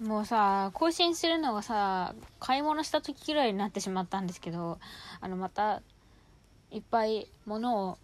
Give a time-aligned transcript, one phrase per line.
[0.00, 4.78] もうさ更新するのがさ買い物した時ぐらいになってしまったんですけど
[5.20, 5.80] あのまた
[6.70, 7.98] いっぱい物を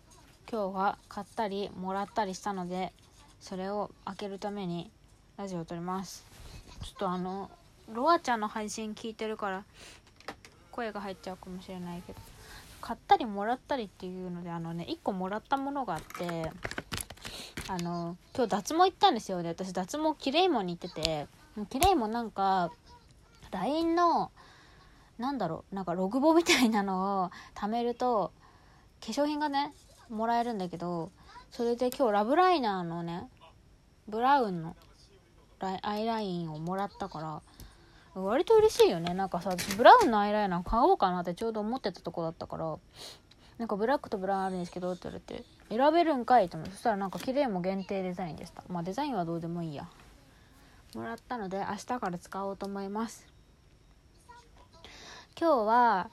[0.50, 2.92] 今日は買ったりもらったりしたので
[3.40, 4.90] それを開けるために
[5.36, 6.24] ラジオを撮ります。
[6.82, 7.50] ちょっとあの
[7.92, 9.64] ロアちゃんの配信聞いてるから
[10.70, 12.20] 声が入っちゃうかもしれないけど
[12.80, 16.50] 買ったりもらったりっていうのであのね1個もらったものがあって
[17.68, 19.42] あの今日脱毛行ったんですよ。
[19.42, 21.26] で私脱毛きれいもんに行ってて
[21.68, 22.70] きれいもなんか
[23.50, 24.30] LINE の
[25.18, 28.32] なんだろうなんかログボみたいなのを貯めると
[29.04, 29.74] 化粧品がね
[30.08, 31.10] もらえるんだけど
[31.50, 33.28] それで今日ラブライナーのね
[34.08, 34.76] ブラウンの
[35.82, 39.14] アイラインをもらったから割と嬉しいよね。
[39.14, 42.76] なんかさブラウンのアイライナー買おうかなってちょうど思ってたとこだったから
[43.58, 48.64] なんかブラックとブラウンあるんですけどって言われて選べるんかいと思ってそしたらなんかキレイモ限定デザインでした。
[48.68, 49.88] まあデザインはどうでもいいや。
[50.98, 53.26] もらったので明日から使おうと思います。
[55.40, 56.10] 今日は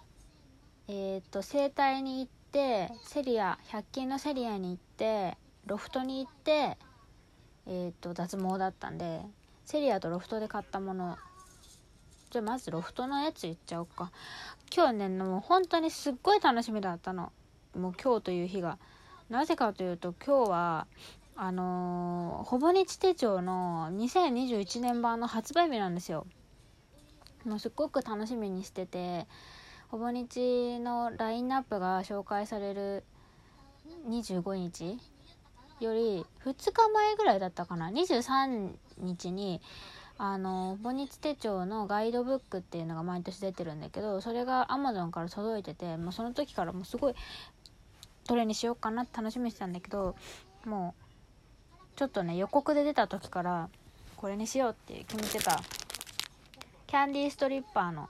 [0.88, 6.77] えっ、と整体に行ってセリア100均のセリアに行ってロフトに行って
[7.67, 9.22] えっ、と脱毛だったんで
[9.66, 11.17] セリアとロフトで買ったもの。
[12.31, 14.11] じゃあまずロフトのやつ言っちゃおうか。
[14.73, 17.31] 今日ねもう本当にすっごい楽しみだったの。
[17.75, 18.77] もう今日という日が。
[19.30, 20.88] なぜかというと今日は
[21.41, 26.27] あのー、ほぼ日手帳の2021年版の発売日なんですよ。
[27.45, 29.25] もうすっごく楽しみにしてて
[29.87, 33.05] ほぼ日のラインナップが紹介される
[34.09, 34.97] 25日
[35.79, 37.89] より2日前ぐらいだったかな。
[37.89, 39.61] 23日に
[40.17, 47.15] あのボニチ手帳のガイドブックっていうのが毎年出てるんだけどそれが Amazon から届いててもうその時からもうすごい
[48.27, 50.17] どれにしようかなって楽しみにしてたんだけど
[50.65, 51.08] もう
[52.00, 53.69] ちょっとね予告で出た時から
[54.16, 55.61] これにしようって決めてた
[56.88, 58.08] キャンディーストリッパーの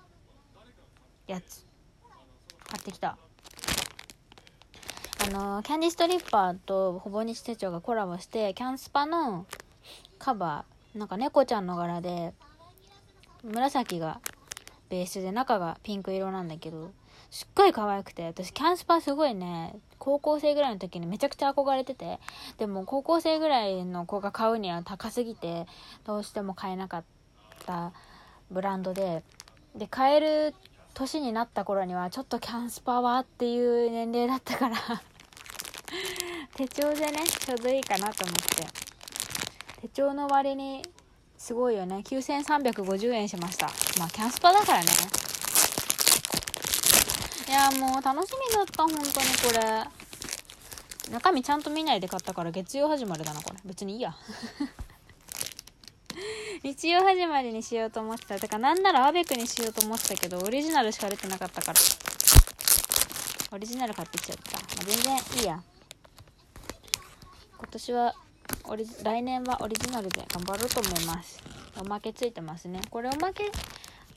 [1.26, 1.66] やつ
[2.70, 3.18] 買ってきた。
[5.26, 9.48] あのキャンディーストリッパーとほぼ日手帳がコラボしてキャンスパの
[10.20, 12.36] カバーなんか猫ちゃんの柄で
[13.44, 14.22] 紫が
[14.90, 16.92] ベースで中がピンク色なんだけど
[17.30, 22.20] すっごい可愛くて私キャンスパすごいね高校生ぐらいの時にめちゃくちゃ憧れてて
[22.58, 25.68] でも高校生ぐらいの子が買うには高すぎて
[26.06, 27.04] どうしても買えなかっ
[27.66, 27.92] た
[28.50, 29.24] ブランドで
[29.76, 30.56] で買える
[30.96, 34.76] 年になった頃にはちょっとキャンスパはっていう年齢だったから
[36.56, 38.68] 手帳でねちょうどいいかなと思って
[39.82, 40.82] 手帳の割に
[41.40, 42.04] すごいよね。
[42.06, 43.68] 9350円しました。
[43.98, 44.88] まあキャンスパだからね。
[47.48, 49.14] いやもう楽しみだった本当にこ
[49.54, 49.88] れ。
[51.14, 53.60] 中身ちゃんと見ないで買ったから月曜始まりだなこれ。
[53.66, 54.14] 別にいいや。
[56.62, 58.38] 日曜始まりにしようと思ってた。
[58.38, 61.80] だからなんならアベクにしようと思ってたけどオリジナルしか出てなかったから。
[63.54, 65.64] オリジナル買ってきちゃった、まあ、全然いいや。
[67.58, 68.14] 今年は
[68.66, 71.42] オリ来年はオリジナルで頑張ろうと思います。
[71.80, 72.82] おまけついてますね。
[72.90, 73.52] これおまけ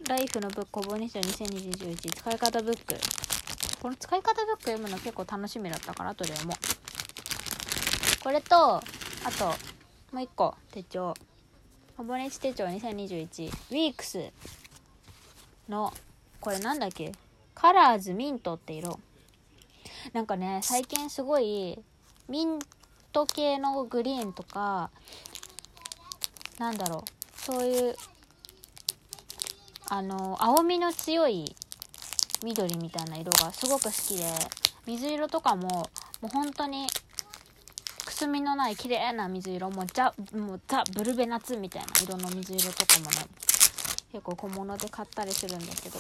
[0.09, 2.95] ライフのブックほぼにし2021使い方ブック。
[3.81, 8.23] この使い方ブック読むの結構楽しみだったから後で読もう。
[8.23, 8.83] これとあ
[9.39, 9.47] と
[10.13, 11.15] もう一個手帳。
[11.97, 14.31] ほぼ日手帳2021ウィークス。
[15.69, 15.93] の
[16.41, 17.13] これなんだっけ？
[17.55, 18.99] カラーズミントって色。
[20.13, 21.79] なんかね最近すごい
[22.29, 22.59] ミン
[23.13, 24.91] ト系のグリーンとか
[26.59, 27.95] なんだろうそういう
[29.89, 31.55] あの青みの強い
[32.43, 34.25] 緑みたいな色がすごく好きで
[34.87, 35.89] 水色とかもも
[36.25, 36.87] う本当に
[38.05, 43.27] くすみのない綺麗な水色もうザもうザブルベナツみたいな色の水色とかもね
[44.13, 45.99] 結構小物で買ったりするんだけど。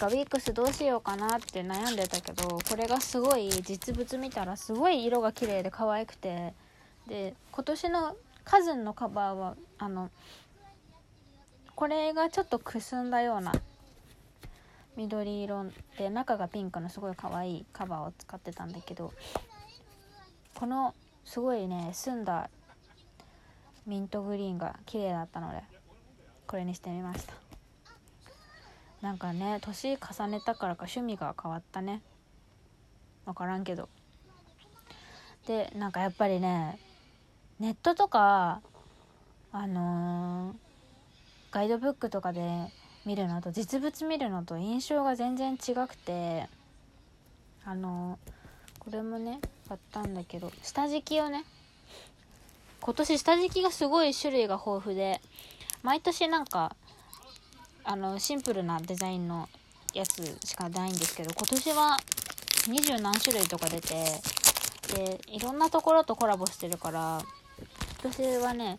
[0.00, 6.54] かウィークスどうしようかなって悩んでたけどこれがすごい実物見たらすごい色が綺麗で可愛くて
[7.06, 10.10] で今年のカズンのカバーはあの
[11.74, 13.52] これがちょっとくすんだような
[14.96, 15.66] 緑色
[15.98, 19.12] で中がピンクのすごい可愛いカバーを使ってたんだけど
[20.54, 20.94] この
[21.26, 22.48] すごいね澄んだ
[23.86, 25.62] ミントグリーンが綺麗だったので
[26.46, 27.49] これにしてみました。
[29.02, 32.02] なんかね年重ねたからか趣味が変わったね。
[33.24, 33.88] 分からんけど。
[35.46, 36.78] でなんかやっぱりね
[37.58, 38.60] ネットとか
[39.52, 40.54] あのー、
[41.50, 42.68] ガイドブックとかで
[43.04, 46.48] 見るのと実物見るのと印象が全然違くて
[47.64, 51.44] あのー、これもね買ったんだけど下敷きをね
[52.80, 55.20] 今年下敷きがすごい種類が豊富で
[55.82, 56.76] 毎年なんか
[57.90, 59.48] あのシンプルなデザインの
[59.94, 61.96] やつしかないんですけど今年は
[62.68, 63.88] 二十何種類とか出て
[64.94, 67.20] でいろんなところとコラボしてるから
[68.00, 68.78] 今年はね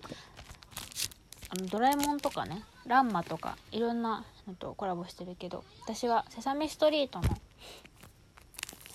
[1.50, 7.26] あのドラえもんとかねランマとかいろんなのとコラボしてるけど私はセサミストリートの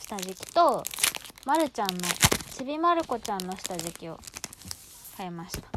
[0.00, 0.82] 下敷きと
[1.44, 2.00] まるちゃんの
[2.56, 4.18] ちびまる子ちゃんの下敷きを
[5.18, 5.68] 買いました。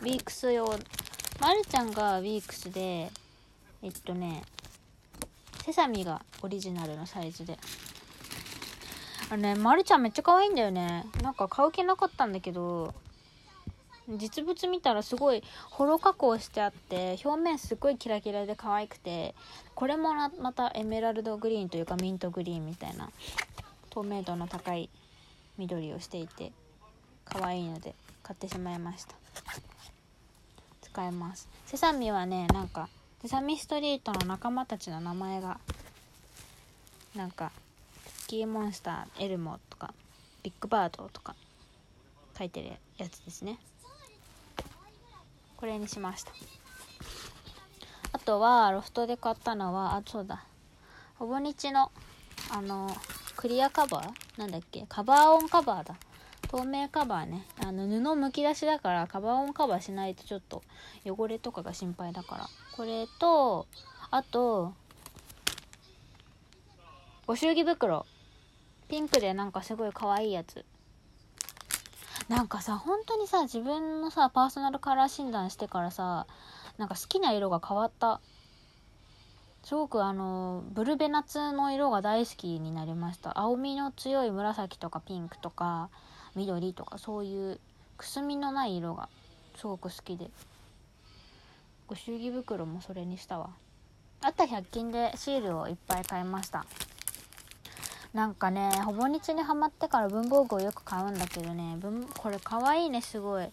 [0.00, 0.64] ウィークス用。
[1.38, 3.10] まるちゃんがウィークスで
[3.82, 4.42] えっとね
[5.64, 7.58] セサミがオリジナルのサイズで。
[9.30, 11.04] あれねまるちゃんめっちゃ可愛いんだよね。
[11.22, 12.94] なんか買う気なかったんだけど
[14.16, 19.34] 実物見たらすごいホロ加工してあって表面すごいキラキラで可愛くて
[19.74, 23.10] これもまたエメラルドグリーンというかミントグリーンみたいな
[23.90, 24.88] 透明度の高い
[25.58, 26.52] 緑をしていて
[27.26, 29.14] 可愛いので買ってしまいました。
[30.80, 31.50] 使えます。
[31.66, 32.88] セサミはねなんか
[33.22, 35.58] セサミストリートの仲間たちの名前が
[37.16, 37.50] なんか
[38.16, 39.92] スキーモンスターエルモとか
[40.44, 41.34] ビッグバードとか
[42.38, 43.58] 書いてるやつですね。
[45.56, 46.32] これにしました。
[48.12, 50.44] あとはロフトで買ったのはあそうだ。
[51.18, 51.90] ほぼ日の
[52.50, 52.96] あの
[53.34, 54.40] クリアカバー？
[54.40, 54.84] なんだっけ？
[54.88, 55.96] カバーオンカバーだ。
[56.48, 57.44] 透明カバーね。
[57.62, 60.62] あの布むき出しだからカバーオンカバーしないとちょっと
[61.04, 62.46] 汚れとかが心配だから。
[62.76, 63.66] これと
[64.10, 64.72] あと
[67.26, 68.06] ご祝儀袋。
[68.88, 70.64] ピンクでなんかすごい可愛いやつ。
[72.28, 76.26] なんかさ本当にさ自分のさパーソナルカラー診断してからさ
[76.78, 78.20] なんか好きな色が変わった。
[79.64, 83.38] すごくあのブルベナツの色が大好きになりました。
[83.38, 85.90] 青みの強い紫とかピンクとか
[86.38, 87.60] 緑とかそういう
[87.96, 89.08] くすみのない色が
[89.56, 90.30] すごく好きで。
[91.88, 93.50] ご祝儀袋もそれにしたわ。
[94.20, 96.64] あった100均でシールをいっぱい買いました。
[98.12, 101.76] なんかねほぼ日にはまってから文房具をよく買うんだけどね。
[101.78, 103.48] 文これかわいいねすごい。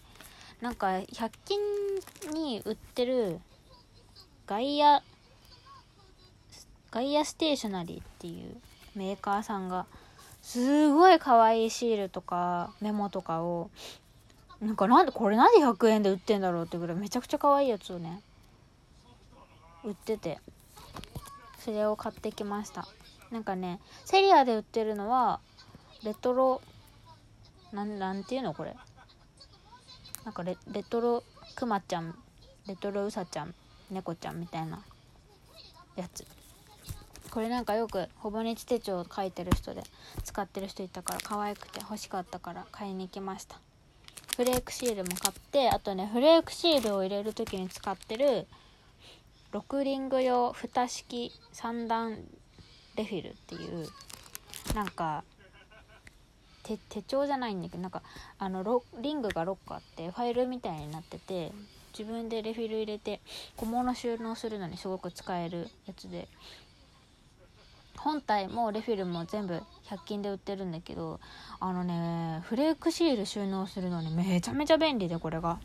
[0.60, 1.60] なんか100均
[2.32, 3.40] に売ってる
[4.46, 5.02] ガイア
[6.90, 8.56] ガイアステーショナリーっていう
[8.94, 9.86] メーカーさんが
[10.46, 13.68] すごい可愛いシールとかメモとかを
[14.60, 18.22] なんかなんでこれなんで100円で売ってんだろうってぐらいめちゃくちゃ可愛いやつをね
[19.82, 20.38] 売ってて
[21.58, 22.86] それを買ってきました。
[23.32, 25.40] なんかねセリアで売ってるのは
[26.04, 26.62] レトロ
[27.72, 28.76] なんなんていうのこれ？
[30.24, 31.24] なんかレレトロ
[31.56, 32.14] クマちゃん
[32.68, 33.52] レトロウサちゃん
[33.90, 34.80] 猫ちゃんみたいな
[35.96, 36.24] やつ。
[37.36, 39.82] これなんかよくほぼ日手帳を書いてる人で
[40.24, 43.60] 使ってる人いたから可愛くて欲しかったから買いに行きました。
[44.38, 48.46] フレークシールも買ってあとねフレークシールを入れる時に使ってる
[49.52, 52.24] 6リング用蓋式3段
[52.96, 53.86] レフィルっていう
[54.74, 55.22] なんか
[56.62, 58.02] 手手帳じゃないんだけどなんか
[58.38, 61.52] あのリングが6個あってファイルみたいになってて
[61.98, 63.20] 自分でレフィル入れて
[63.56, 66.28] 小物収納するのにすごく使えるやつで
[67.98, 71.20] 本体もレフィルも全部100均で売ってるんだけど
[71.60, 75.58] あのねフレークシール収納するのにめちゃめちゃ便利でこれが。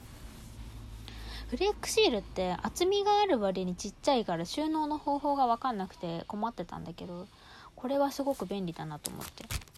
[1.50, 7.28] フレークシールって厚みがある割にちっちゃいから収納の方法が分かんなくて困ってたんだけど
[7.76, 9.72] これはすごく便利だなと思って。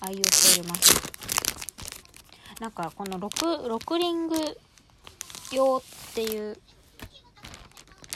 [0.00, 0.94] 愛用しております。
[2.60, 4.36] なんかこの 6, 6リング
[5.52, 6.56] 用っていう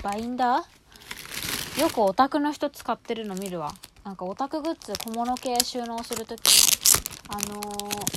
[0.02, 0.79] バインダー
[1.78, 3.72] よくオタクの人使ってるの見るわ。
[4.04, 6.40] なんかオタクグッズ小物系収納する時
[7.28, 8.08] あのー、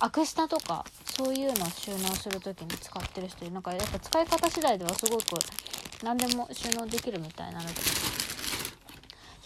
[0.00, 3.54] アクスタとかそういうの収納する時に使ってる人いる。
[3.54, 5.24] なんかやっぱ使い方次第ではすごく
[6.02, 7.74] 何でも収納できるみたいなので。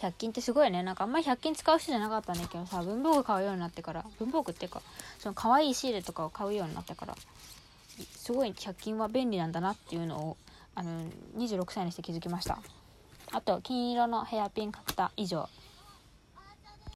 [0.00, 0.82] 100均ってすごいね。
[0.82, 4.80] なんかあんまり100均使う人じゃなかったんだけどさ文房具買うようになってから文房具っていうか
[5.18, 7.14] その可愛いシールとかを買うようになってから
[8.16, 10.36] すごい100均は便利なんだなっていうのを
[10.74, 10.90] あの
[11.36, 12.58] 26歳にして気づきました。
[13.32, 15.48] あと金色のヘアピン買った以上。